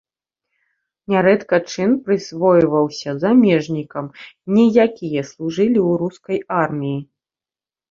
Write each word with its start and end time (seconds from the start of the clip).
Нярэдка 1.11 1.57
чын 1.73 1.91
прысвойваўся 2.07 3.09
замежнікам, 3.25 4.05
не 4.57 4.65
якія 4.87 5.21
служылі 5.35 5.79
ў 5.89 6.03
рускай 6.03 6.37
арміі. 6.65 6.99